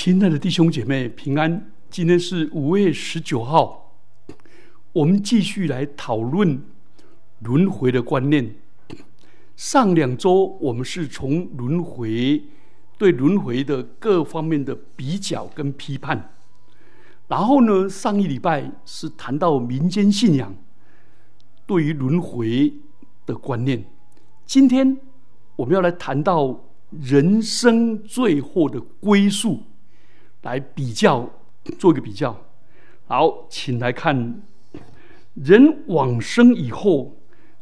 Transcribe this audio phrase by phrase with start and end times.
[0.00, 1.72] 亲爱的弟兄姐妹，平安！
[1.90, 3.96] 今天是五月十九号，
[4.92, 6.62] 我们继续来讨论
[7.40, 8.54] 轮回的观念。
[9.56, 12.40] 上两周我们是从轮回
[12.96, 16.32] 对轮回的各方面的比较跟批判，
[17.26, 20.54] 然后呢，上一礼拜是谈到民间信仰
[21.66, 22.72] 对于轮回
[23.26, 23.84] 的观念。
[24.46, 24.96] 今天
[25.56, 26.70] 我们要来谈到
[27.00, 29.64] 人生最后的归宿。
[30.42, 31.28] 来比较，
[31.78, 32.44] 做一个比较。
[33.06, 34.42] 好，请来看
[35.34, 37.16] 人往生以后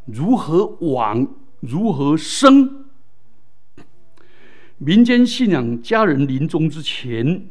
[0.04, 1.26] 如何往，
[1.60, 2.86] 如何生。
[4.78, 7.48] 民间信仰，家人临终之前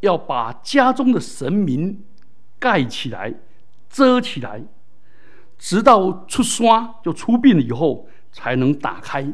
[0.00, 2.02] 要把家中的神明
[2.58, 3.34] 盖起来、
[3.88, 4.64] 遮起来，
[5.56, 9.32] 直到出刷就出殡了以后才能打开。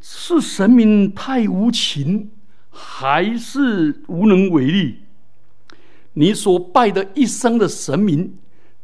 [0.00, 2.30] 是神明太无情。
[2.72, 5.02] 还是无能为力。
[6.14, 8.36] 你所拜的一生的神明，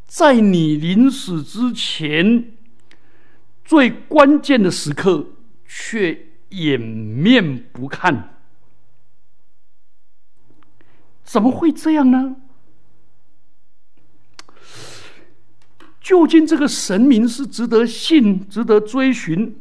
[0.07, 2.53] 在你临死之前
[3.65, 5.27] 最关键的时刻，
[5.67, 8.39] 却掩面不看。
[11.25, 12.37] 怎么会这样呢？
[16.01, 19.61] 究竟这个神明是值得信、值得追寻，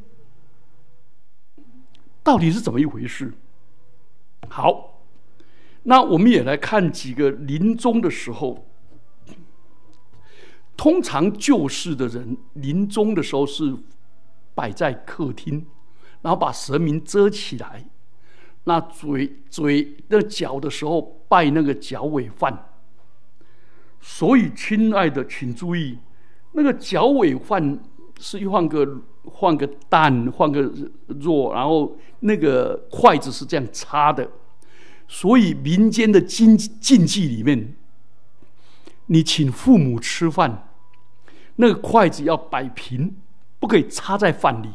[2.23, 3.33] 到底是怎么一回事？
[4.49, 5.03] 好，
[5.83, 8.65] 那我们也来看几个临终的时候。
[10.75, 13.75] 通常救世的人临终的时候是
[14.53, 15.65] 摆在客厅，
[16.21, 17.89] 然后把神明遮起来，
[18.65, 22.69] 那嘴嘴那脚的时候拜那个脚尾饭。
[23.99, 25.97] 所以，亲爱的，请注意，
[26.51, 27.79] 那个脚尾饭
[28.19, 29.01] 是换个
[29.33, 30.61] 换个蛋，换个
[31.07, 34.29] 肉，然后那个筷子是这样插的。
[35.07, 37.75] 所以民间的禁禁忌里面，
[39.05, 40.67] 你请父母吃饭，
[41.55, 43.15] 那个筷子要摆平，
[43.59, 44.69] 不可以插在饭里。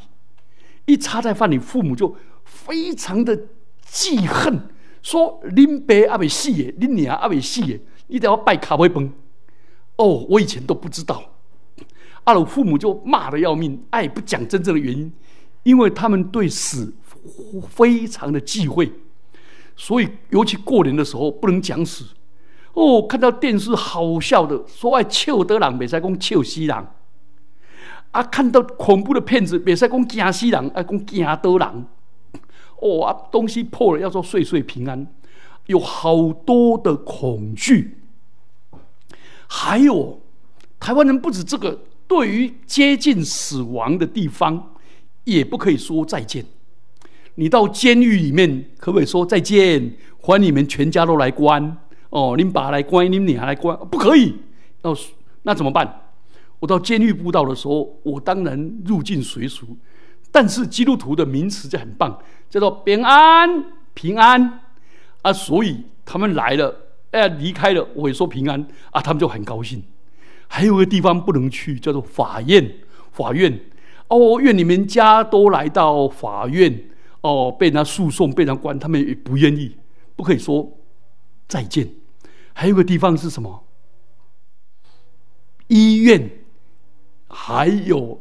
[0.86, 3.38] 一插在饭里，父母就非常的
[3.84, 4.68] 记恨，
[5.02, 9.12] 说恁爸阿未死耶，恁娘阿未死耶，你得要拜卡威崩。
[9.96, 11.31] 哦，我以前都不知道。
[12.24, 15.12] 阿鲁父母就骂的要命，爱不讲真正的原因，
[15.64, 16.94] 因为他们对死
[17.68, 18.92] 非常的忌讳。
[19.76, 22.04] 所以，尤其过年的时候不能讲死。
[22.74, 26.86] 哦，看到电视好笑的，说爱笑得人，别再讲笑死人。
[28.12, 31.86] 啊，看到恐怖的片子，别再讲惊死人，啊，讲惊得人。
[32.80, 35.06] 哦啊，东西破了要说岁岁平安，
[35.66, 37.98] 有好多的恐惧。
[39.48, 40.20] 还有，
[40.78, 41.78] 台湾人不止这个，
[42.12, 44.74] 对于接近死亡的地方，
[45.24, 46.44] 也不可以说再见。
[47.36, 49.96] 你到监狱里面，可不可以说再见？
[50.20, 51.74] 欢迎你们全家都来关
[52.10, 54.36] 哦，您爸来关，您娘来关，不可以。
[54.82, 54.94] 那
[55.44, 56.10] 那怎么办？
[56.58, 59.66] 我到监狱布道的时候，我当然入境随俗。
[60.30, 62.18] 但是基督徒的名词就很棒，
[62.50, 63.64] 叫做平安
[63.94, 64.60] 平安
[65.22, 65.32] 啊。
[65.32, 66.76] 所以他们来了，
[67.12, 69.82] 哎，离开了，我也说平安啊，他们就很高兴。
[70.54, 72.74] 还有个地方不能去，叫做法院。
[73.10, 73.58] 法院
[74.08, 76.84] 哦，愿你们家都来到法院。
[77.22, 79.78] 哦，被人家诉讼，被人关，他们也不愿意，
[80.14, 80.76] 不可以说
[81.48, 81.88] 再见。
[82.52, 83.64] 还有个地方是什么？
[85.68, 86.30] 医院，
[87.28, 88.20] 还有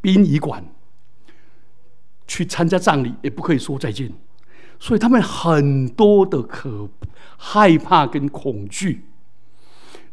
[0.00, 0.64] 殡仪馆，
[2.26, 4.12] 去参加葬礼也不可以说再见。
[4.80, 6.88] 所以他们很多的可
[7.36, 9.04] 害怕跟恐惧。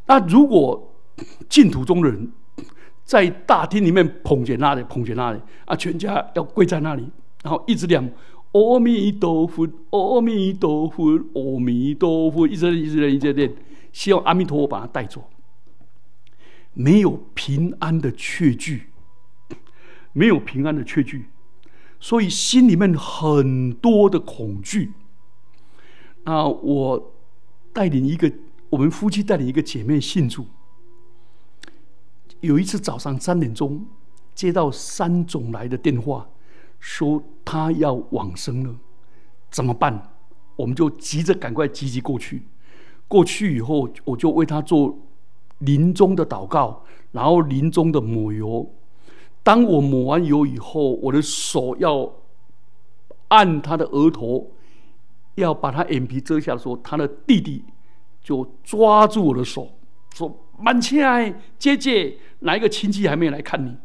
[0.05, 0.94] 那如果
[1.47, 2.31] 净土中的人
[3.03, 7.07] 在大厅里面捧着那里，捧着那里啊，全家要跪在那里。
[7.43, 8.13] 然后一直念
[8.53, 13.53] 阿弥陀佛，阿弥陀佛，阿弥陀佛，一直一直念，一直念，
[13.91, 15.29] 希望阿弥陀佛把他带走。
[16.73, 18.87] 没有平安的确据，
[20.11, 21.25] 没有平安的确据，
[21.99, 24.93] 所以心里面很多的恐惧。
[26.23, 27.13] 那我
[27.71, 28.31] 带领一个，
[28.71, 30.47] 我们夫妻带领一个姐妹信主。
[32.45, 33.85] 有一次早上三点钟，
[34.33, 36.27] 接到三总来的电话。
[36.79, 38.75] 说他要往生了，
[39.49, 40.13] 怎么办？
[40.55, 42.43] 我们就急着赶快积极过去。
[43.07, 44.95] 过去以后，我就为他做
[45.59, 48.71] 临终的祷告，然后临终的抹油。
[49.41, 52.11] 当我抹完油以后，我的手要
[53.29, 54.51] 按他的额头，
[55.35, 57.65] 要把他眼皮遮下的时候，他的弟弟
[58.21, 59.69] 就抓住我的手，
[60.13, 63.77] 说：“满亲爱姐姐，哪一个亲戚还没有来看你？”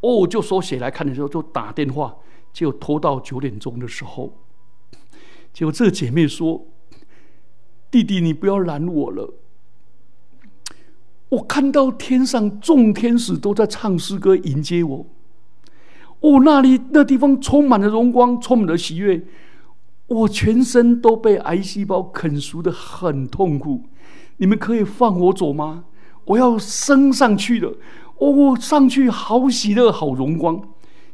[0.00, 2.16] 哦，就说谁来看的时候，就打电话。
[2.52, 4.32] 就拖到九点钟的时候，
[5.52, 6.66] 结果这个姐妹说
[7.92, 9.34] ：“弟弟，你不要拦我了。
[11.28, 15.06] 我看到天上众天使都在唱诗歌迎接我。
[16.20, 19.26] 哦，那里那地方充满了荣光，充满了喜悦。
[20.06, 23.82] 我全身都被癌细胞啃熟的很痛苦。
[24.38, 25.84] 你们可以放我走吗？
[26.26, 27.74] 我要升上去了。
[28.18, 30.62] 哦，上去好喜乐，好荣光。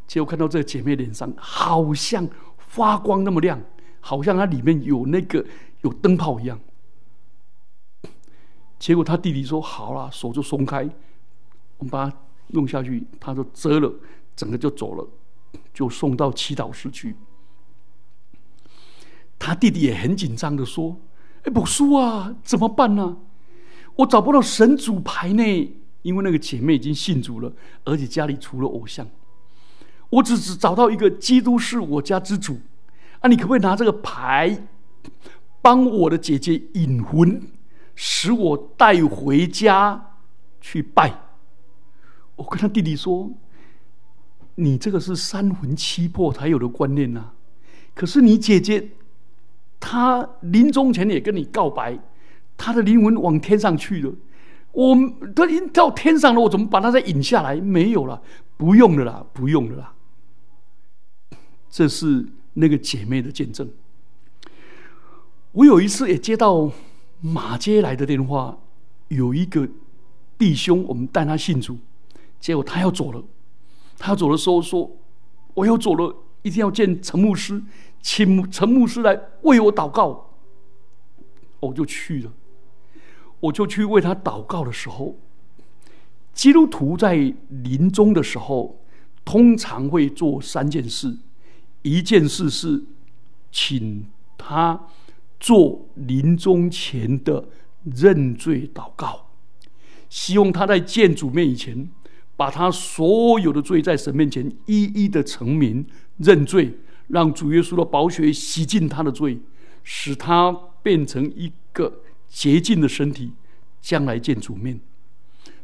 [0.06, 2.28] 结果看到这个姐妹脸上好像
[2.58, 3.60] 发光那么亮，
[4.00, 5.44] 好像它里面有那个
[5.82, 6.58] 有灯泡一样。
[8.78, 10.82] 结果他弟弟说：“好了，手就松开，
[11.78, 12.16] 我们把它
[12.48, 13.92] 弄下去。”他说：“遮了，
[14.34, 15.06] 整个就走了，
[15.72, 17.14] 就送到祈祷室去。”
[19.38, 20.96] 他弟弟也很紧张的说
[21.44, 23.16] ：“哎，不叔啊，怎么办呢？
[23.96, 25.42] 我找不到神主牌呢，
[26.02, 27.52] 因为那个姐妹已经信主了，
[27.84, 29.06] 而且家里除了偶像，
[30.10, 32.58] 我只只找到一个基督是我家之主。
[33.20, 34.66] 啊，你可不可以拿这个牌
[35.60, 37.40] 帮我的姐姐引魂？”
[37.94, 40.16] 使我带回家
[40.62, 41.14] 去拜。
[42.34, 43.30] 我跟他弟弟说
[44.56, 47.30] ：“你这个是三魂七魄才有的观念呐。
[47.94, 48.88] 可是你姐姐，
[49.78, 51.98] 她临终前也跟你告白，
[52.56, 54.12] 他的灵魂往天上去了。
[54.72, 54.96] 我
[55.34, 57.56] 都已经到天上了，我怎么把他再引下来？
[57.56, 58.22] 没有了，
[58.56, 59.94] 不用了啦，不用了啦。
[61.70, 63.70] 这是那个姐妹的见证。
[65.52, 66.70] 我有一次也接到。”
[67.24, 68.58] 马街来的电话，
[69.06, 69.68] 有一个
[70.36, 71.78] 弟兄，我们带他信主，
[72.40, 73.22] 结果他要走了。
[73.96, 74.90] 他要走的时候说
[75.54, 76.12] ：“我要走了，
[76.42, 77.62] 一定要见陈牧师，
[78.00, 80.34] 请陈牧师来为我祷告。”
[81.62, 82.32] 我就去了，
[83.42, 85.18] 我就去为他祷告的时候，
[86.32, 88.80] 基督徒在临终的时候，
[89.24, 91.18] 通常会做三件事，
[91.82, 92.84] 一件事是
[93.50, 94.06] 请
[94.36, 94.88] 他。
[95.44, 97.48] 做临终前的
[97.82, 99.26] 认罪祷告，
[100.08, 101.90] 希望他在见主面以前，
[102.36, 105.84] 把他所有的罪在神面前一一的成名
[106.18, 106.78] 认罪，
[107.08, 109.40] 让主耶稣的宝血洗净他的罪，
[109.82, 111.92] 使他变成一个
[112.32, 113.32] 洁净的身体，
[113.82, 114.80] 将来见主面。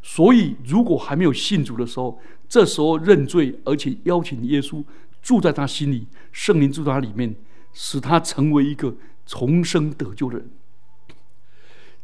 [0.03, 4.83] 所以，如果还没有信主的时候，这时候认罪，而且邀请耶稣
[5.21, 7.35] 住在他心里，圣灵住在他里面，
[7.73, 8.95] 使他成为一个。
[9.31, 10.49] 重生得救的人，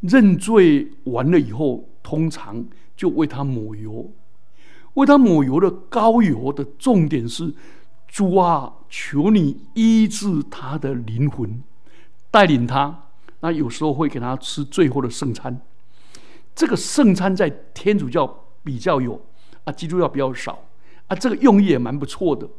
[0.01, 2.63] 认罪完了以后，通常
[2.95, 4.13] 就为他抹油。
[4.93, 7.51] 为他抹油的膏油的重点是：
[8.07, 11.63] 主啊，求你医治他的灵魂，
[12.29, 13.04] 带领他。
[13.45, 15.55] 那有时候会给他吃最后的圣餐。
[16.55, 18.25] 这个圣餐在天主教
[18.63, 19.21] 比较有，
[19.65, 20.57] 啊，基督教比较少。
[21.05, 22.49] 啊，这个用意也蛮不错的。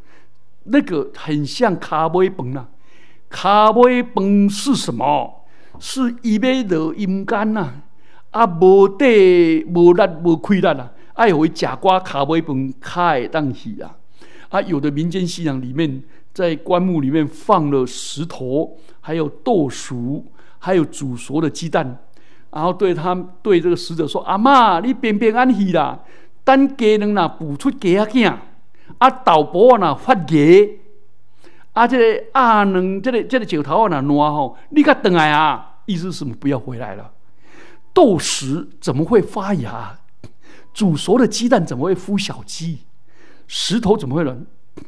[0.63, 2.69] 那个很像卡威崩呐。
[3.29, 5.45] 卡尾饭是什么？
[5.81, 7.83] 是一杯的阴干呐！
[8.31, 10.93] 啊，无底无力无亏力啊！
[11.15, 13.97] 哎，会假瓜卡尾饭开当起啊！
[14.51, 20.25] 啊，有的民间信仰里面，在棺木里面放了石头，还有豆薯，
[20.59, 21.99] 还有煮熟的鸡蛋，
[22.51, 26.01] 然后对他对这个死者说：“阿妈，你平平安喜啦！
[26.45, 28.35] 等家人呐补出家囝，
[28.99, 30.69] 啊，豆婆呐发芽。”
[31.75, 36.25] 啊，这个阿能，这个这个石头啊，烂吼，你看等来啊，意思是？
[36.25, 37.13] 不要回来了。
[37.93, 39.99] 豆石怎么会发芽？
[40.73, 42.81] 煮熟的鸡蛋怎么会孵小鸡？
[43.47, 44.39] 石头怎么会呢？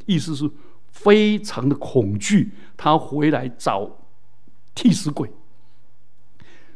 [0.07, 0.51] 意思是
[0.91, 3.91] 非常的恐惧，他回来找
[4.75, 5.31] 替死鬼。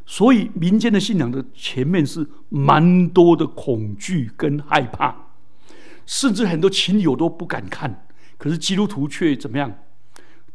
[0.04, 5.14] 所以民间的信仰的前面是蛮多的恐惧跟害怕，
[6.04, 8.06] 甚至很多亲友都不敢看。
[8.36, 9.72] 可是基督徒却怎么样？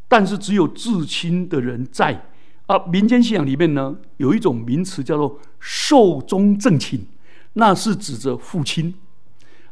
[0.08, 2.26] 但是只有至亲的人在
[2.66, 7.00] 啊，民间信仰里面呢，有一种名词叫做寿终正寝，
[7.54, 8.94] 那是指着父亲、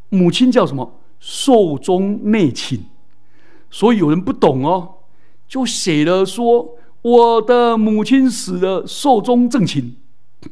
[0.10, 2.86] 母亲叫什么寿终内寝。
[3.70, 4.96] 所以有人不懂哦，
[5.48, 9.96] 就写了说我的母亲死了，寿终正寝，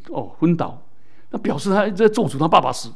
[0.09, 0.83] 哦，昏倒，
[1.31, 2.91] 那表示他在咒诅他爸爸死。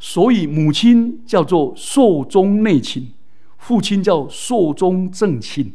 [0.00, 3.12] 所以母亲叫做寿终内寝。
[3.58, 5.70] 父亲叫寿终正寝，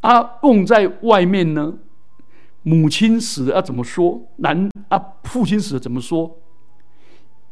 [0.00, 1.78] 啊，用在外面呢。
[2.64, 4.20] 母亲死了要怎么说？
[4.36, 6.38] 男啊，父亲死了怎么说？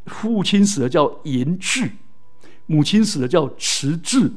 [0.05, 1.93] 父亲死了叫言志，
[2.67, 4.31] 母亲死了叫迟志，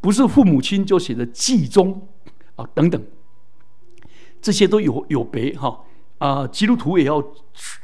[0.00, 2.08] 不是父母亲就写的祭中
[2.56, 3.02] 啊等等，
[4.40, 5.80] 这些都有有别哈
[6.18, 6.46] 啊。
[6.46, 7.22] 基督徒也要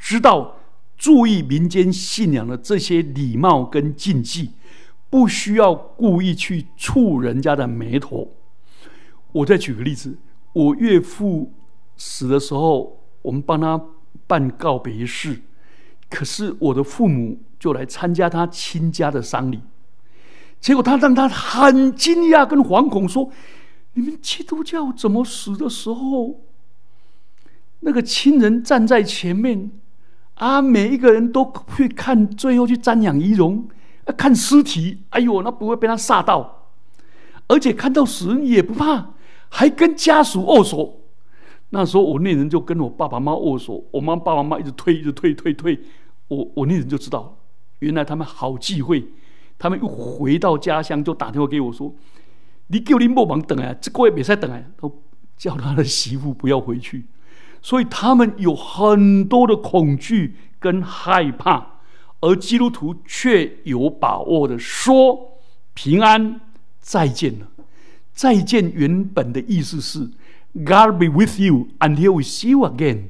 [0.01, 0.57] 知道
[0.97, 4.51] 注意民间信仰的这些礼貌跟禁忌。
[5.11, 8.35] 不需要故意去触人家的眉头。
[9.31, 10.19] 我再举个例子，
[10.53, 11.53] 我岳父
[11.97, 13.81] 死的时候，我们帮他
[14.27, 15.43] 办告别式，
[16.11, 19.61] 可是我的父母就来参加他亲家的丧礼，
[20.59, 23.31] 结果他让他很惊讶跟惶恐说
[23.95, 26.41] ：“你们基督教怎么死的时候，
[27.85, 29.71] 那个亲人站在前面
[30.35, 33.69] 啊，每一个人都去看，最后去瞻仰仪容，
[34.05, 36.71] 啊看尸体，哎呦，那不会被他吓到，
[37.47, 39.11] 而且看到死人也不怕。”
[39.57, 41.03] 还跟家属握手，
[41.71, 45.79] 那时候我那人就跟我爸爸妈妈握手，我妈爸爸妈妈一直推，一直推，推推，
[46.27, 47.39] 我我那人就知道，
[47.79, 49.07] 原来他们好忌讳，
[49.57, 51.95] 他们又回到家乡就打电话给我说
[52.67, 54.93] ：“你叫你莫忙等啊，这个月别再等啊。”都
[55.37, 57.05] 叫他的媳妇不要回去，
[57.65, 61.67] 所以他们有很多的恐惧跟害怕，
[62.21, 65.39] 而基督徒却有把握的说
[65.73, 66.43] ：“平安，
[66.79, 67.49] 再见了。”
[68.13, 70.01] 再见原本的意思是
[70.53, 73.05] God be with you until we see you again。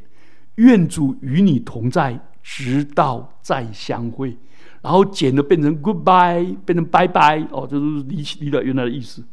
[0.55, 4.37] 愿主与你同在，直到再相会。
[4.83, 9.25] 然后简的变成 Goodbye，变成拜拜哦，就是离离了原来的意思。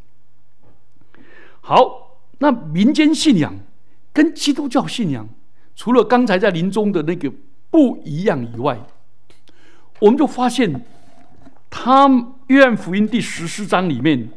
[1.59, 3.53] 好，那民间信仰
[4.13, 5.27] 跟基督教信仰，
[5.75, 7.31] 除了刚才在临终的那个
[7.69, 8.79] 不一样以外，
[9.99, 10.83] 我们就发现，
[11.69, 12.09] 他
[12.47, 14.29] 约翰福音第十四章里面。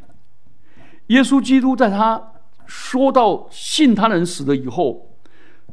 [1.09, 2.33] 耶稣基督在他
[2.67, 5.11] 说到信他人死了以后，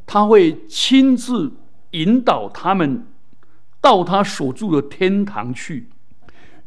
[0.04, 1.52] 他会亲自
[1.92, 3.06] 引导他们
[3.80, 5.88] 到他所住的天堂去。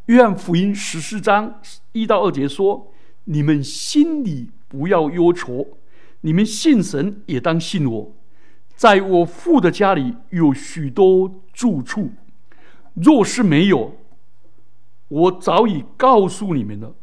[0.05, 1.59] 约翰福音十四章
[1.91, 2.91] 一到二节说
[3.25, 5.77] ：“你们心里不要忧愁，
[6.21, 8.15] 你们信神也当信我。
[8.75, 12.11] 在我父的家里有许多住处，
[12.93, 13.95] 若是没有，
[15.07, 16.95] 我早已告诉你们了。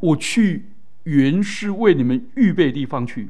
[0.00, 0.68] 我去。”
[1.04, 3.28] 原是为你们预备地方去。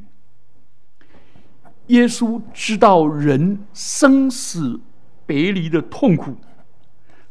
[1.87, 4.79] 耶稣知道人生死
[5.25, 6.37] 别离的痛苦，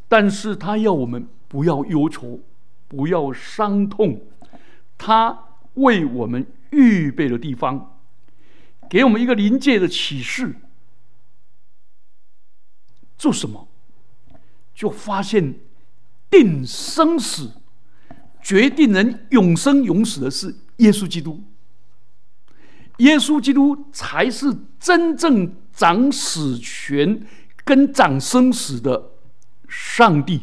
[0.08, 2.40] 但是他要我们不要忧愁，
[2.88, 4.20] 不要伤痛。
[4.98, 5.38] 他
[5.76, 7.91] 为我们预备的地方，
[8.92, 10.54] 给我们一个临界的启示。
[13.18, 13.70] 做什么？
[14.76, 15.56] 就发现
[16.30, 17.54] 定生死。
[18.44, 21.42] 决定人永生永死的是耶稣基督，
[22.98, 27.26] 耶稣基督才是真正掌死权
[27.64, 29.12] 跟掌生死的
[29.70, 30.42] 上帝。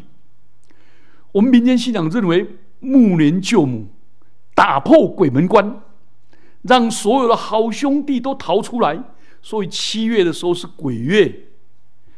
[1.32, 3.88] 我们民间信仰认为，暮年救母
[4.54, 5.82] 打破鬼门关，
[6.68, 9.02] 让所有的好兄弟都逃出来，
[9.40, 11.26] 所以七月的时候是鬼月，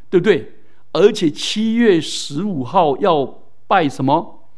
[0.09, 0.57] 对不对？
[0.93, 4.49] 而且七月十五号要拜什么？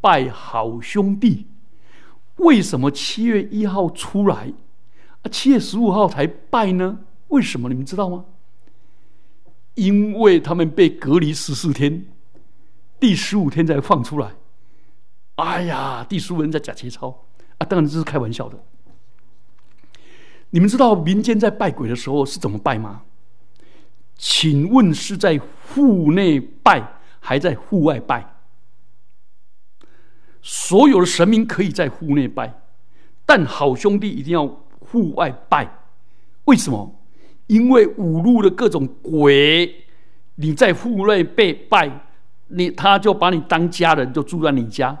[0.00, 1.46] 拜好兄弟，
[2.36, 4.52] 为什么七月一号出来，
[5.22, 6.98] 啊七月十五号才拜呢？
[7.28, 8.24] 为什么你们知道吗？
[9.74, 12.06] 因为他们被隔离十四天，
[12.98, 14.32] 第十五天才放出来。
[15.36, 17.26] 哎呀，第十五人在假切操
[17.58, 17.66] 啊！
[17.66, 18.58] 当然这是开玩笑的。
[20.56, 23.02] 你们知道民间在拜鬼的时候是怎么拜吗？
[24.16, 28.26] 请问是在户内拜，还在户外拜？
[30.40, 32.58] 所有的神明可以在户内拜，
[33.26, 34.46] 但好兄弟一定要
[34.78, 35.70] 户外拜。
[36.46, 36.90] 为什么？
[37.48, 39.84] 因为五路的各种鬼，
[40.36, 42.06] 你在户内被拜，
[42.48, 44.98] 你他就把你当家人，就住在你家，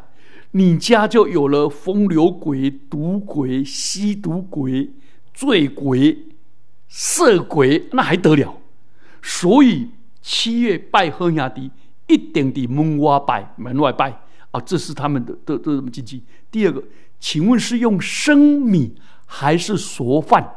[0.50, 4.90] 你家就有了风流鬼、毒鬼、吸毒鬼、
[5.36, 6.18] 醉鬼、
[6.88, 8.56] 色鬼，那还得了？
[9.22, 9.90] 所以
[10.22, 11.70] 七月拜喝牙迪，
[12.06, 14.22] 一定得门外拜，门外拜。
[14.50, 16.22] 啊，这是他们的的的什么禁忌？
[16.50, 16.82] 第二个，
[17.20, 18.94] 请问是用生米
[19.26, 20.50] 还是熟饭？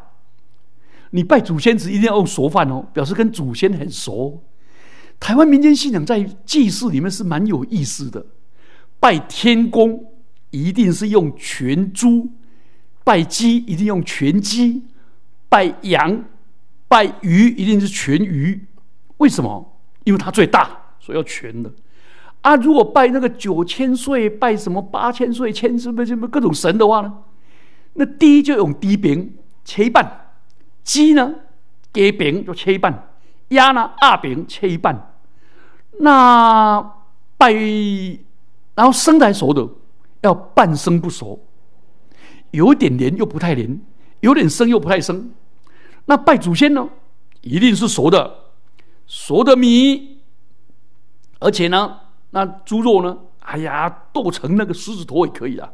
[1.10, 4.42] 你拜祖先时一定要用熟饭哦，表示跟祖先很熟。
[5.20, 8.26] 台湾民间信仰在祭祀里面是蛮有意思的，
[9.02, 10.14] 拜天公
[10.52, 12.30] 一定是用全猪，
[13.04, 14.84] 拜鸡一定用全鸡，
[15.48, 16.24] 拜羊、
[16.88, 18.66] 拜鱼一定是全鱼。
[19.18, 19.78] 为什么？
[20.04, 21.72] 因为它最大，所以要全的。
[22.42, 27.14] 啊，如果拜那个九千岁，拜什么八千岁、千什么什么各种神的话呢？
[27.94, 30.32] 那低就用低饼切一半，
[30.84, 31.36] 鸡呢，
[31.92, 33.10] 给饼就切一半，
[33.50, 35.14] 鸭呢，二饼切一半。
[36.00, 36.80] 那
[37.38, 37.52] 拜，
[38.76, 39.68] 然后生来熟的
[40.22, 41.38] 要半生不熟，
[42.52, 43.82] 有点黏又不太黏，
[44.22, 45.32] 有点生又不太生。
[46.06, 46.90] 那拜祖先呢，
[47.42, 48.36] 一定是熟的，
[49.06, 50.20] 熟的米，
[51.40, 51.98] 而且呢。
[52.32, 53.18] 那猪肉呢？
[53.40, 55.72] 哎呀，剁成那个狮子头也可以啊，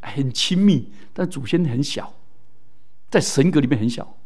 [0.00, 0.92] 很亲密。
[1.12, 2.14] 但祖先很小，
[3.10, 4.16] 在神格里面很小。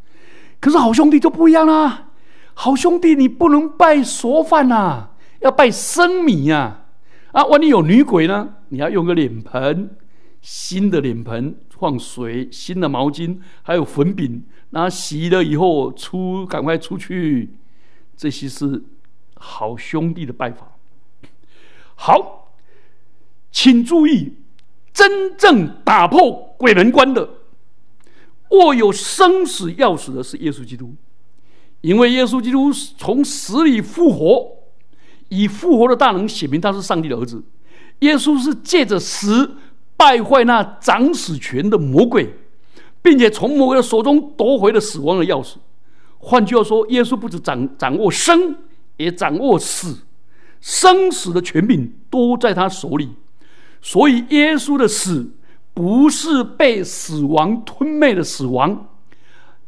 [0.60, 2.10] 可是好兄弟就不一样啦，
[2.52, 5.08] 好兄弟你不能拜熟饭呐，
[5.40, 6.84] 要拜生米呀！
[7.32, 8.56] 啊，万一有女鬼呢？
[8.68, 9.96] 你要用个脸盆，
[10.42, 17.50] 新的脸盆放水，新的毛巾，还有粉饼，然后洗了以后出，赶快出去。
[18.16, 18.82] 这些是
[19.34, 20.72] 好兄弟的拜访。
[21.94, 22.54] 好，
[23.52, 24.34] 请注意，
[24.92, 27.28] 真正打破鬼门关的。
[28.50, 30.94] 握有生死钥匙的是耶稣基督，
[31.80, 34.56] 因为耶稣基督从死里复活，
[35.28, 37.42] 以复活的大能显明他是上帝的儿子。
[38.00, 39.56] 耶稣是借着死
[39.96, 42.32] 败坏那掌死权的魔鬼，
[43.02, 45.54] 并且从魔鬼的手中夺回了死亡的钥匙。
[46.18, 48.56] 换句话说，耶稣不止掌掌握生，
[48.96, 49.96] 也掌握死，
[50.60, 53.10] 生死的权柄都在他手里。
[53.80, 55.32] 所以，耶稣的死。
[55.76, 58.88] 不是被死亡吞灭的死亡，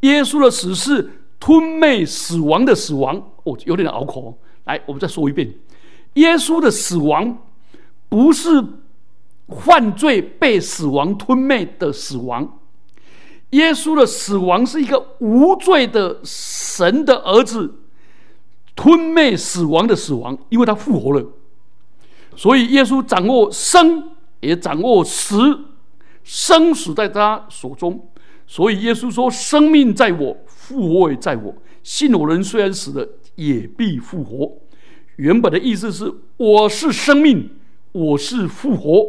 [0.00, 1.06] 耶稣的死是
[1.38, 3.14] 吞灭死亡的死亡。
[3.44, 4.38] 哦，有点拗口。
[4.64, 5.52] 来，我们再说一遍：
[6.14, 7.36] 耶稣的死亡
[8.08, 8.48] 不是
[9.48, 12.60] 犯罪被死亡吞灭的死亡，
[13.50, 17.74] 耶稣的死亡是一个无罪的神的儿子
[18.76, 21.26] 吞灭死亡的死亡，因为他复活了。
[22.36, 25.64] 所以，耶稣掌握生，也掌握死。
[26.22, 28.06] 生死在他手中，
[28.46, 31.54] 所以耶稣说：“生命在我，复活也在我。
[31.82, 34.52] 信我人虽然死了，也必复活。”
[35.16, 37.50] 原本的意思是：“我是生命，
[37.92, 39.06] 我是复活。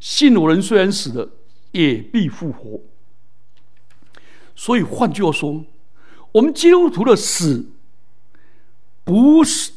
[0.00, 1.30] 信我人虽然死了，
[1.72, 2.80] 也必复活。”
[4.54, 5.64] 所以换句话说，
[6.32, 7.70] 我们基督徒的死，
[9.04, 9.72] 不是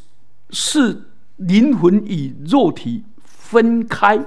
[0.51, 1.03] 是
[1.35, 4.25] 灵魂与肉体分开。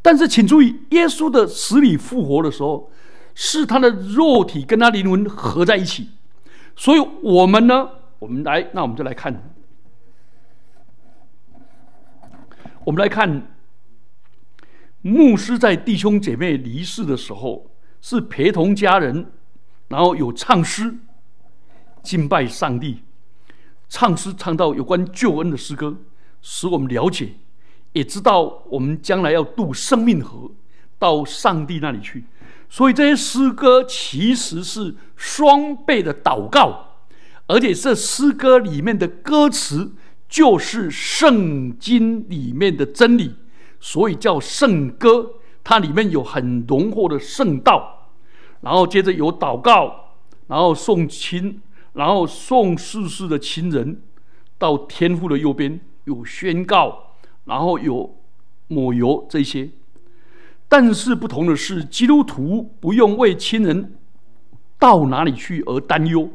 [0.00, 2.92] 但是，请注意，耶稣的死里复活的时候，
[3.34, 6.10] 是他的肉体跟他灵魂合在一起。
[6.76, 7.88] 所以，我们呢，
[8.20, 9.52] 我们来，那我们就来看，
[12.84, 13.55] 我们来看，
[15.06, 19.30] 牧师在弟兄姐妹离世的时候，是陪同家人，
[19.86, 20.96] 然后有唱诗
[22.02, 23.02] 敬拜上帝，
[23.88, 25.96] 唱诗唱到有关救恩的诗歌，
[26.42, 27.34] 使我们了解。
[27.92, 30.50] 也知道我们将来要渡生命河，
[30.98, 32.24] 到上帝那里去，
[32.68, 36.98] 所以这些诗歌其实是双倍的祷告，
[37.46, 39.94] 而且这诗歌里面的歌词
[40.28, 43.36] 就是圣经里面的真理，
[43.86, 45.34] 所以叫圣歌。
[45.62, 48.10] 它里面有很浓厚的圣道，
[48.60, 50.14] 然后接着有祷告，
[50.48, 51.60] 然后送亲，
[51.92, 54.02] 然后送逝世的亲人
[54.58, 57.02] 到天父的右边，有宣告。
[57.44, 58.16] 然后有
[58.66, 59.70] 抹油这些，
[60.68, 63.94] 但是不同的是，基督徒不用为亲人
[64.80, 66.28] 到哪里去而担忧，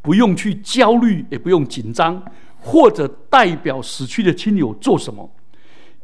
[0.00, 2.22] 不用去焦虑，也不用紧张，
[2.58, 5.30] 或者代表死去的亲友做什么，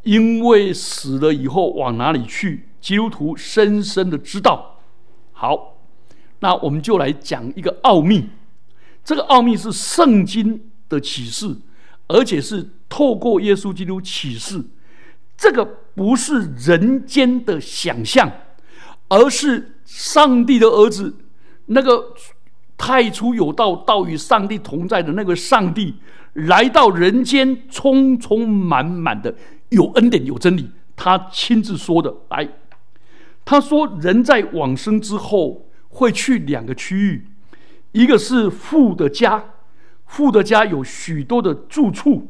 [0.07, 4.79] 因为死了以后往哪里去，基督徒深深的知道。
[5.33, 5.79] 好，
[6.38, 8.31] 那我们就来讲一个奥秘，
[9.05, 11.57] 这个奥秘是圣经的启示，
[12.07, 12.71] 而且是。
[12.88, 14.62] 透过耶稣基督启示，
[15.37, 15.64] 这个
[15.97, 18.31] 不是人间的想象，
[19.09, 21.16] 而是上帝的儿子，
[21.66, 22.14] 那个
[22.79, 25.97] 太初有道，道与上帝同在的那个上帝，
[26.35, 29.35] 来到人间，充充满满的
[29.70, 30.70] 有恩典有真理。
[30.94, 32.48] 他亲自说的，来，
[33.44, 37.26] 他说人在往生之后会去两个区域，
[37.92, 39.44] 一个是父的家，
[40.07, 42.29] 父的家有许多的住处。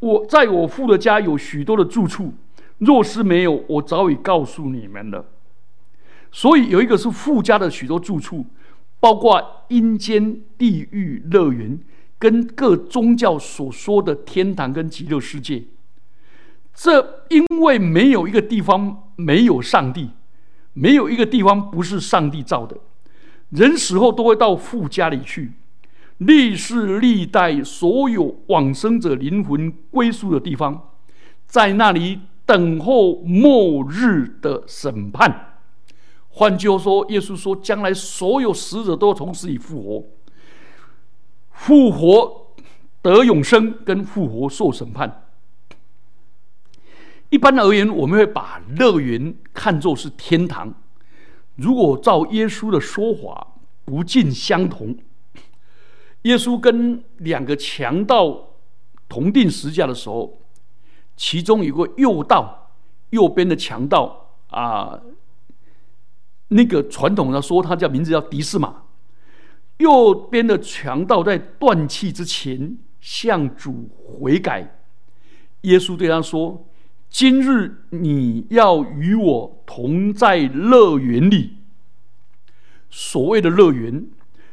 [0.00, 2.34] 我在我父的家有许多的住处，
[2.78, 5.24] 若是没有，我早已告诉你们了。
[6.30, 8.44] 所以有一个是父家的许多住处，
[9.00, 11.78] 包括阴间、地狱、乐园，
[12.18, 15.62] 跟各宗教所说的天堂跟极乐世界。
[16.74, 20.10] 这因为没有一个地方没有上帝，
[20.72, 22.76] 没有一个地方不是上帝造的。
[23.50, 25.52] 人死后都会到父家里去。
[26.18, 30.90] 历世历代所有往生者灵魂归宿的地方，
[31.46, 35.58] 在那里等候末日的审判。
[36.28, 40.04] 换句话说，耶稣说，将来所有死者都要从死里复活，
[41.50, 42.54] 复活
[43.02, 45.24] 得永生，跟复活受审判。
[47.32, 50.70] 一般而言，我们会把乐园看作是天堂。
[51.56, 53.54] 如果照耶稣的说法，
[53.86, 54.94] 不尽相同。
[56.22, 58.50] 耶稣跟两个强盗
[59.08, 60.42] 同定十架的时候，
[61.16, 62.70] 其中有个右道，
[63.08, 65.00] 右边的强盗啊，
[66.48, 68.82] 那个传统的说，他叫名字叫迪斯马。
[69.78, 74.78] 右边的强盗在断气之前向主悔改，
[75.62, 76.68] 耶稣对他说
[77.12, 81.58] ：“今日你要与我同在乐园里。”
[82.90, 84.06] 所谓的乐园，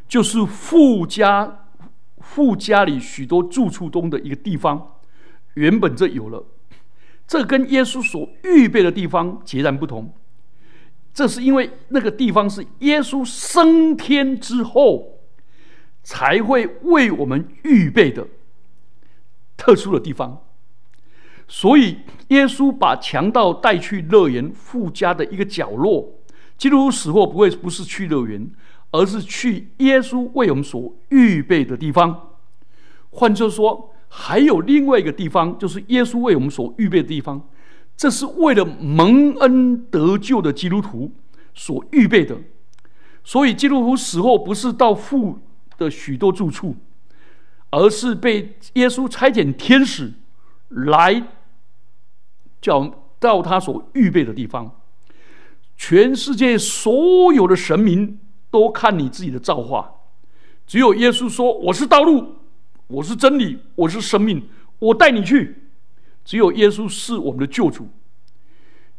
[0.07, 1.67] 就是富家
[2.17, 4.97] 富家里许多住处中的一个地方。
[5.55, 6.45] 原本这有了，
[7.25, 10.13] 这跟耶稣所预备的地方截然不同。
[11.13, 15.19] 这是因为那个地方是耶稣升天之后
[16.03, 18.27] 才会为我们预备的
[19.57, 20.45] 特殊的地方。
[21.51, 26.13] 所以，耶稣把强盗带去乐园富家的一个角落。
[26.59, 28.51] 基督徒死后不会不是去乐园，
[28.91, 32.35] 而是去耶稣为我们所预备的地方。
[33.09, 37.49] 换句话说，还有另外一个地方，就是耶稣为我们所预备的地方。
[37.97, 41.11] 这是为了蒙恩得救的基督徒
[41.55, 42.37] 所预备的。
[43.23, 45.39] 所以，基督徒死后不是到父
[45.79, 46.75] 的许多住处，
[47.71, 50.13] 而是被耶稣差遣天使
[50.69, 51.23] 来
[52.61, 54.71] 叫到他所预备的地方。
[55.77, 58.19] 全世界所有的神明
[58.51, 59.89] 都看你自己的造化，
[60.67, 62.35] 只有耶稣说：“我是道路，
[62.87, 64.43] 我是真理，我是生命，
[64.79, 65.69] 我带你去。”
[66.25, 67.87] 只有耶稣是我们的救主。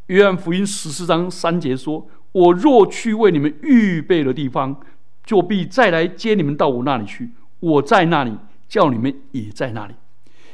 [0.07, 4.81] 约翰福音十四章三节说：“我若去为你们预备的地方，
[5.23, 7.31] 就必再来接你们到我那里去。
[7.61, 8.37] 我在那里，
[8.69, 9.95] 叫你们也在那里。”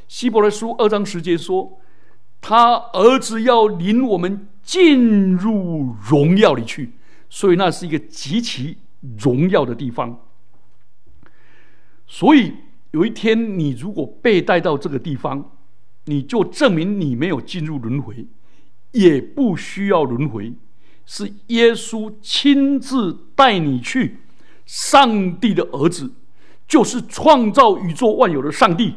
[0.09, 1.79] 希伯来书二章十节说
[2.40, 6.94] ：“他儿子要领我们。”进入荣耀里去，
[7.31, 8.77] 所以那是一个极其
[9.16, 10.27] 荣耀的地方。
[12.05, 12.53] 所以
[12.90, 15.53] 有一天，你如果被带到这个地方，
[16.07, 18.27] 你就证明你没有进入轮回，
[18.90, 20.53] 也不需要轮回，
[21.05, 24.18] 是耶稣亲自带你去。
[24.64, 26.12] 上帝的儿子
[26.66, 28.96] 就是创造宇宙万有的上帝，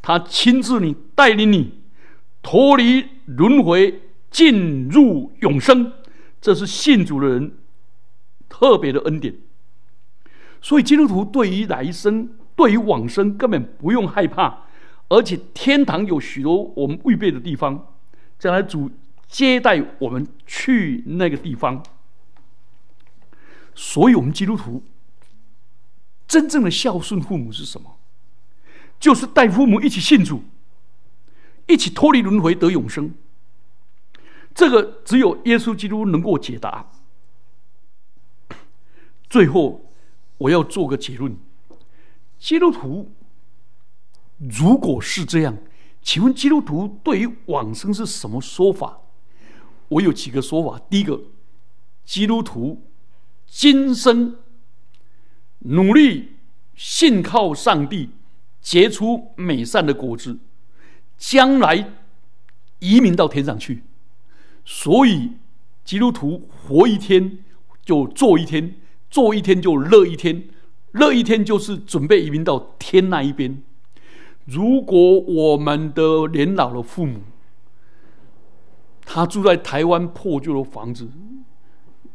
[0.00, 1.77] 他亲自你带领你
[2.42, 4.02] 脱离轮回。
[4.30, 5.90] 进入永生，
[6.38, 7.56] 这是信主的人
[8.46, 9.34] 特别的恩典。
[10.60, 14.66] 所以基督徒对于来生、对于往生根本不用害怕，
[15.08, 17.94] 而且天堂有许多我们预备的地方，
[18.38, 18.90] 将来主
[19.26, 21.82] 接待我们去那个地方。
[23.74, 24.82] 所以，我们基督徒
[26.28, 27.96] 真正的孝顺父母是什么？
[29.00, 30.42] 就是带父母一起信主，
[31.68, 33.14] 一起脱离轮回得永生。
[34.54, 36.90] 这个只有耶稣基督能够解答。
[39.30, 39.92] 最后，
[40.38, 41.36] 我要做个结论：
[42.38, 43.12] 基督徒
[44.38, 45.56] 如果是这样，
[46.02, 49.00] 请问基督徒对于往生是什么说法？
[49.88, 50.80] 我有几个说法。
[50.90, 51.20] 第一个，
[52.04, 52.90] 基督徒
[53.46, 54.38] 今生
[55.60, 56.36] 努力
[56.74, 58.10] 信靠上帝，
[58.60, 60.38] 结出美善的果子，
[61.18, 61.92] 将来
[62.78, 63.82] 移民到天上去。
[64.64, 65.32] 所以，
[65.84, 67.38] 基督徒活一天
[67.84, 68.76] 就做一天，
[69.10, 70.44] 做一天就乐一天，
[70.92, 73.62] 乐一天就是准备移民到天那一边。
[74.44, 77.20] 如果我们的年老的父母，
[79.04, 81.06] 他住在台湾破旧的房子；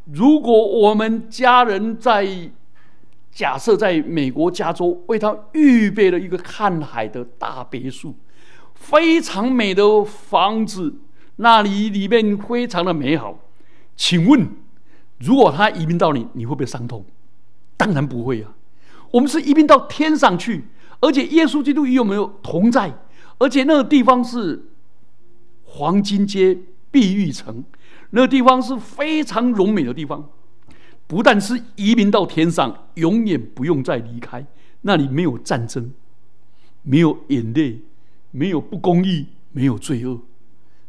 [0.06, 2.52] 如果我们家人在
[3.32, 8.16] 假设在美国加州为他预备了一个看海的大别墅，
[8.84, 10.96] 非常美的房子。
[11.38, 13.40] 那里里面非常的美好，
[13.96, 14.48] 请问，
[15.20, 17.04] 如果他移民到你，你会不会伤痛？
[17.76, 18.54] 当然不会啊！
[19.12, 20.66] 我们是移民到天上去，
[21.00, 22.94] 而且耶稣基督与我们有同在，
[23.40, 24.70] 而且那个地方是
[25.64, 26.56] 黄金街
[26.92, 27.64] 碧玉城，
[28.12, 30.30] 那个地方是非常荣美的地方。
[31.08, 34.46] 不但是移民到天上，永远不用再离开，
[34.82, 35.92] 那里没有战争，
[36.84, 37.82] 没有眼泪，
[38.34, 40.20] 没有不公义，没有罪恶。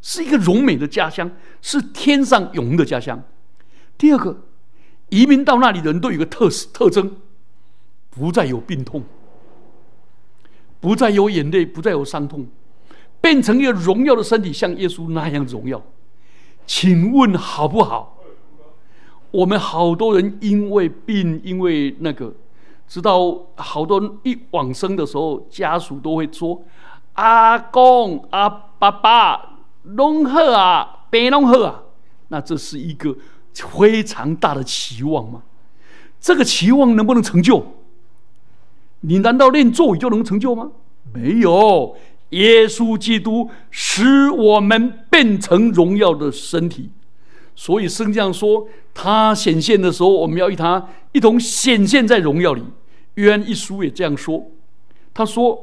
[0.01, 1.31] 是一个荣美的家乡，
[1.61, 3.23] 是天上永恒的家乡。
[3.97, 4.45] 第二个，
[5.09, 7.15] 移民到那里的人都有个特特征，
[8.09, 9.03] 不再有病痛，
[10.79, 12.47] 不再有眼泪，不再有伤痛，
[13.21, 15.81] 变成一个荣耀的身体，像耶稣那样荣耀。
[16.65, 18.17] 请问好不好？
[19.31, 22.33] 我们好多人因为病，因为那个，
[22.87, 26.63] 直到好多人一往生的时候，家属都会说
[27.15, 29.51] ：“阿公、阿爸爸。”
[29.83, 31.83] 龙鹤啊，白龙鹤啊，
[32.29, 33.15] 那这是一个
[33.53, 35.43] 非常大的期望吗？
[36.19, 37.75] 这个期望能不能成就？
[39.01, 40.71] 你难道练咒语就能成就吗？
[41.13, 41.95] 没有，
[42.31, 46.89] 耶稣基督使我们变成荣耀的身体，
[47.55, 52.63] 所以圣经上说，他显现的时候，我们要与他一同显现在荣耀里。
[53.13, 54.47] 约翰一书也这样说，
[55.13, 55.57] 他说：“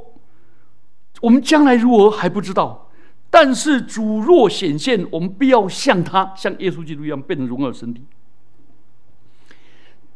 [1.22, 2.90] 我们将来如何还不知道，
[3.30, 8.02] 但是主若显现，我们必要像他，像耶稣基督一样，变成荣耀的身体。”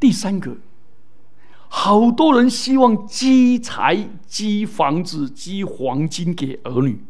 [0.01, 0.57] 第三个，
[1.69, 7.05] 好多人希望积财、积房子、积黄金给儿女，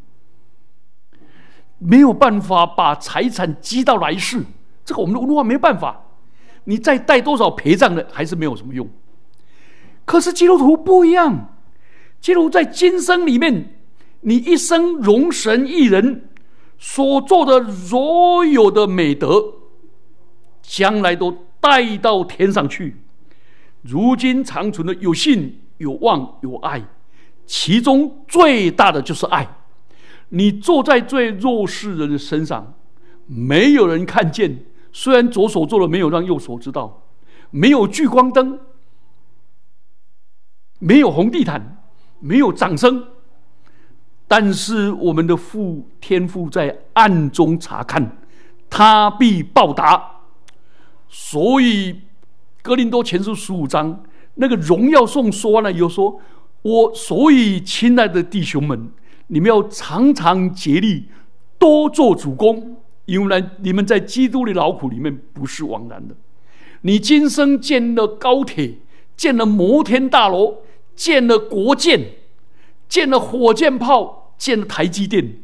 [1.79, 4.45] 没有办法把财产积到来世。
[4.85, 6.05] 这个我们的文化没办法，
[6.65, 8.89] 你再带多少陪葬的，还是没有什么用。
[10.05, 11.57] 可是基督徒不一样，
[12.21, 13.76] 基督徒在今生里面，
[14.29, 16.31] 你一生容神一人
[16.79, 19.55] 所做的所有的美德，
[20.63, 22.97] 将来都带到天上去。
[23.83, 26.85] 如今长存的有信、有望、有爱，
[27.47, 29.49] 其中最大的就是爱。
[30.31, 32.75] 你坐在最弱势人的身上，
[33.27, 34.65] 没有人看见。
[34.93, 37.05] 虽然左手做了没有让右手知道，
[37.53, 38.59] 没有聚光灯，
[40.81, 41.81] 没有红地毯，
[42.19, 43.07] 没有掌声，
[44.29, 48.19] 但是我们的父天父在暗中查看，
[48.69, 50.21] 他必报答。
[51.09, 52.01] 所以
[52.63, 54.03] 哥林多前书十五章
[54.35, 56.21] 那个荣耀颂说完了以后说
[56.63, 58.91] ：“我所以亲爱的弟兄们，
[59.29, 61.07] 你们要常常竭力
[61.59, 66.17] 多做主公。”因为呢，你们在基督的劳苦里面不是枉然的。
[66.81, 68.79] 你今生建了高铁，
[69.17, 70.57] 建了摩天大楼，
[70.97, 72.01] 建了国建，
[72.89, 75.39] 建了火箭炮，建了台积电，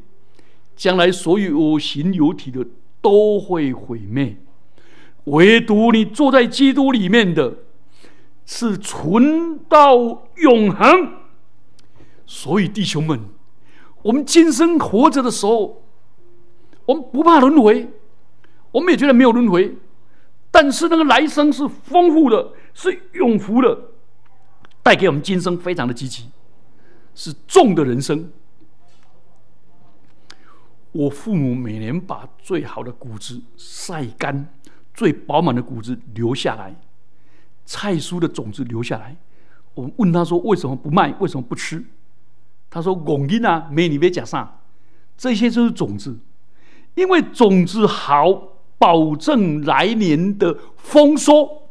[0.76, 2.66] 将来所有有形有体的
[3.00, 4.36] 都会毁灭，
[5.24, 7.58] 唯独你坐在基督里面的，
[8.46, 11.12] 是存到永恒。
[12.26, 13.20] 所以弟兄们，
[14.02, 15.80] 我们今生活着的时候。
[16.84, 17.88] 我们不怕轮回，
[18.72, 19.76] 我们也觉得没有轮回，
[20.50, 23.78] 但是那个来生是丰富的，是永福的，
[24.82, 26.24] 带给我们今生非常的积极，
[27.14, 28.30] 是重的人生。
[30.92, 34.52] 我父母每年把最好的谷子晒干，
[34.92, 36.76] 最饱满的谷子留下来，
[37.64, 39.16] 菜蔬的种子留下来。
[39.74, 41.14] 我问他说：“为什么不卖？
[41.18, 41.82] 为什么不吃？”
[42.68, 44.60] 他说：“拱因啊，没你别讲上，
[45.16, 46.18] 这些就是种子。”
[46.94, 48.26] 因为种子好，
[48.76, 51.70] 保证来年的丰收。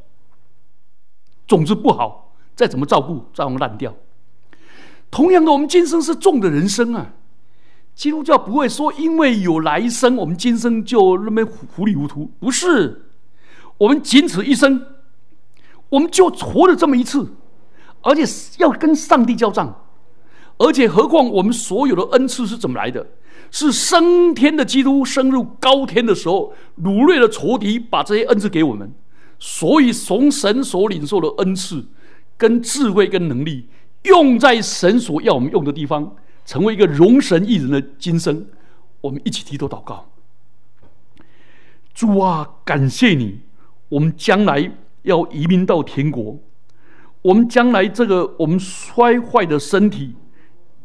[1.46, 3.96] 种子不好，再怎么照顾，照样烂掉。
[5.12, 7.14] 同样的，我们今生是种的人生啊。
[7.94, 12.32] 基督教不会说，因为有来生，我们今生就那么糊里糊涂。
[12.40, 13.04] 不是，
[13.78, 14.82] 我们仅此一生，
[15.90, 17.28] 我们就活了这么一次，
[18.02, 18.24] 而且
[18.58, 19.86] 要跟上帝交账。
[20.58, 23.06] 而且，何况我们所有的恩赐是怎么来的？
[23.52, 28.94] 是升天的基督升入高天的时候，掳掠了仇敌，把这些恩赐给我们。
[29.38, 31.86] 所以从神所领受的恩赐、
[32.38, 33.68] 跟智慧、跟能力，
[34.04, 38.48] 用在神所要我们用的地方，成为一个容神一人的今生。
[39.02, 40.10] 我们一起低头祷告：
[41.94, 43.42] 主啊，感谢你！
[43.90, 44.72] 我们将来
[45.04, 46.40] 要移民到天国，
[47.22, 50.16] 我们将来这个我们衰坏的身体、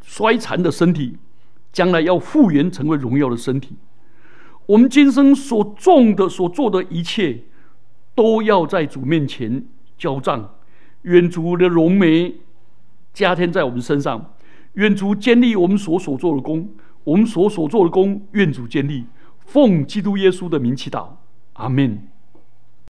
[0.02, 1.18] 衰残的身体。
[1.72, 3.76] 将来要复原成为荣耀的身体，
[4.64, 7.42] 我们今生所种的、所做的一切，
[8.14, 9.62] 都要在主面前
[9.98, 10.54] 交账。
[11.02, 12.34] 愿主的荣美
[13.16, 14.34] 加添在我们身上，
[14.74, 16.68] 愿主建立我们所所做的功，
[17.02, 19.06] 我们所所做的功，愿主建立。
[19.38, 21.08] 奉基督耶稣的名祈祷，
[21.54, 22.06] 阿门。